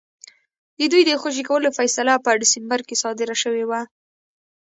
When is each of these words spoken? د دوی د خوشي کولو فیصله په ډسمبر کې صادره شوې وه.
د 0.79 0.81
دوی 0.91 1.03
د 1.05 1.11
خوشي 1.21 1.43
کولو 1.49 1.69
فیصله 1.77 2.13
په 2.25 2.31
ډسمبر 2.41 2.79
کې 2.87 2.95
صادره 3.03 3.35
شوې 3.43 3.63
وه. 3.69 3.81